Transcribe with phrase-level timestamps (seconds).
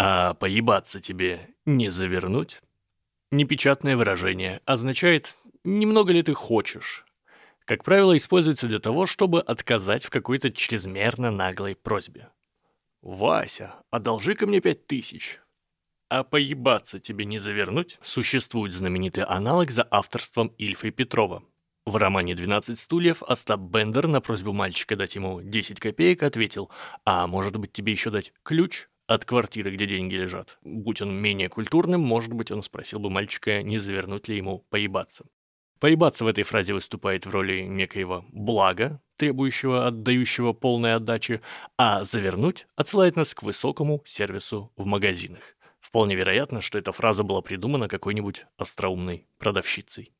[0.00, 2.62] А поебаться тебе не завернуть?
[3.32, 7.04] Непечатное выражение означает «немного ли ты хочешь?».
[7.64, 12.28] Как правило, используется для того, чтобы отказать в какой-то чрезмерно наглой просьбе.
[13.02, 15.40] «Вася, одолжи-ка мне пять тысяч».
[16.08, 17.98] А поебаться тебе не завернуть?
[18.00, 21.42] Существует знаменитый аналог за авторством Ильфа и Петрова.
[21.86, 26.70] В романе «12 стульев» Остап Бендер на просьбу мальчика дать ему 10 копеек ответил,
[27.04, 30.58] а может быть тебе еще дать ключ от квартиры, где деньги лежат.
[30.62, 35.24] Будь он менее культурным, может быть, он спросил бы мальчика, не завернуть ли ему поебаться.
[35.80, 41.40] Поебаться в этой фразе выступает в роли некоего блага, требующего отдающего полной отдачи,
[41.76, 45.56] а завернуть отсылает нас к высокому сервису в магазинах.
[45.80, 50.12] Вполне вероятно, что эта фраза была придумана какой-нибудь остроумной продавщицей.